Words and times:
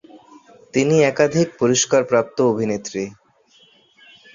তিনি 0.73 0.95
একাধিক 1.03 1.47
পুরস্কারপ্রাপ্ত 1.59 2.37
অভিনেত্রী। 2.51 3.03